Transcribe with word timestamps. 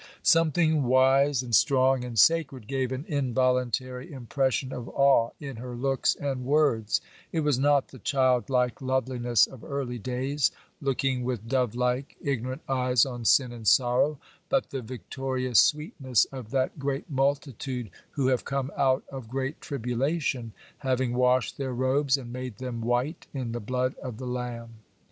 Something 0.23 0.81
wise 0.85 1.43
and 1.43 1.53
strong 1.53 2.03
and 2.03 2.17
sacred 2.17 2.65
gave 2.65 2.91
an 2.91 3.05
involuntary 3.07 4.11
impression 4.11 4.73
of 4.73 4.89
awe 4.89 5.29
in 5.39 5.57
her 5.57 5.75
looks 5.75 6.15
and 6.15 6.43
words; 6.43 7.01
it 7.31 7.41
was 7.41 7.59
not 7.59 7.89
the 7.89 7.99
child 7.99 8.49
like 8.49 8.81
loveliness 8.81 9.45
of 9.45 9.63
early 9.63 9.99
days, 9.99 10.49
looking 10.81 11.23
with 11.23 11.47
dove 11.47 11.75
like, 11.75 12.15
ignorant 12.19 12.63
eyes 12.67 13.05
on 13.05 13.25
sin 13.25 13.51
and 13.51 13.67
sorrow; 13.67 14.17
but 14.49 14.71
the 14.71 14.81
victorious 14.81 15.59
sweetness 15.61 16.25
of 16.31 16.49
that 16.49 16.79
great 16.79 17.07
multitude 17.07 17.91
who 18.13 18.25
have 18.29 18.43
come 18.43 18.71
out 18.75 19.03
of 19.11 19.29
great 19.29 19.61
tribulation, 19.61 20.51
having 20.79 21.13
washed 21.13 21.57
their 21.59 21.75
robes 21.75 22.17
and 22.17 22.33
made 22.33 22.57
them 22.57 22.81
white 22.81 23.27
in 23.35 23.51
the 23.51 23.59
blood 23.59 23.93
of 24.01 24.17
the 24.17 24.25
Lamb. 24.25 24.77